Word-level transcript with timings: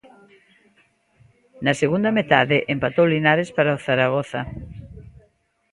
Na 1.65 1.73
segunda 1.81 2.11
metade 2.19 2.57
empatou 2.73 3.05
Linares 3.13 3.49
para 3.57 3.75
o 3.77 3.81
Zaragoza. 3.87 4.41